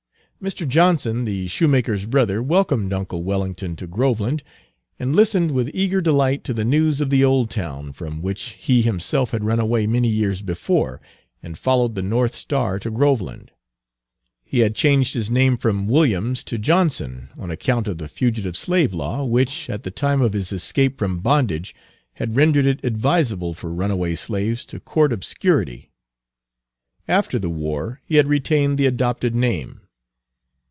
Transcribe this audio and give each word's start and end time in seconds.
Mr. 0.41 0.67
Johnson, 0.67 1.23
the 1.25 1.47
shoemaker's 1.47 2.07
brother, 2.07 2.41
welcomed 2.41 2.91
uncle 2.91 3.21
Wellington 3.23 3.75
to 3.75 3.85
Groveland, 3.85 4.41
and 4.97 5.15
listened 5.15 5.51
with 5.51 5.69
eager 5.71 6.01
delight 6.01 6.43
to 6.45 6.53
the 6.55 6.65
news 6.65 6.99
of 6.99 7.11
the 7.11 7.23
old 7.23 7.51
town, 7.51 7.93
from 7.93 8.23
which 8.23 8.57
he 8.59 8.81
himself 8.81 9.29
had 9.29 9.43
run 9.43 9.59
away 9.59 9.85
many 9.85 10.07
years 10.07 10.41
before, 10.41 10.99
and 11.43 11.59
followed 11.59 11.93
the 11.93 12.01
North 12.01 12.33
Star 12.33 12.79
to 12.79 12.89
Groveland. 12.89 13.51
He 14.43 14.61
had 14.61 14.73
changed 14.73 15.13
his 15.13 15.29
name 15.29 15.59
from 15.59 15.85
"Williams" 15.85 16.43
to 16.45 16.57
"Johnson," 16.57 17.29
on 17.37 17.51
account 17.51 17.87
of 17.87 17.99
the 17.99 18.07
Fugitive 18.07 18.57
Slave 18.57 18.95
Law, 18.95 19.23
which, 19.23 19.49
Page 19.49 19.65
231 19.67 19.75
at 19.75 19.83
the 19.83 19.91
time 19.91 20.21
of 20.23 20.33
his 20.33 20.51
escape 20.51 20.97
from 20.97 21.19
bondage, 21.19 21.75
had 22.13 22.35
rendered 22.35 22.65
it 22.65 22.83
advisable 22.83 23.53
for 23.53 23.71
runaway 23.71 24.15
slaves 24.15 24.65
to 24.65 24.79
court 24.79 25.13
obscurity. 25.13 25.91
After 27.07 27.37
the 27.37 27.51
war 27.51 28.01
he 28.05 28.15
had 28.15 28.25
retained 28.27 28.79
the 28.79 28.87
adopted 28.87 29.35
name. 29.35 29.77